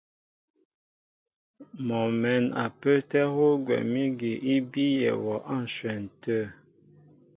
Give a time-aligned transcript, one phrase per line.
[1.87, 6.39] Mɔ mɛ̌n a pə́ə́tɛ́ hú gwɛ̌m ígi í bíyɛ wɔ á ǹshwɛn tə̂.